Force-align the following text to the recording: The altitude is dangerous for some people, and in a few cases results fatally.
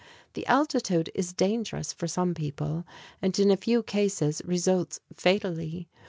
The 0.33 0.47
altitude 0.47 1.11
is 1.13 1.31
dangerous 1.31 1.93
for 1.93 2.07
some 2.07 2.33
people, 2.33 2.85
and 3.21 3.37
in 3.37 3.51
a 3.51 3.55
few 3.55 3.83
cases 3.83 4.41
results 4.43 4.99
fatally. 5.13 5.89